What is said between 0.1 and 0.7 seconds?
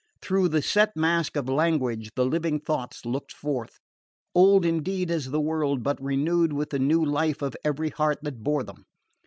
Through the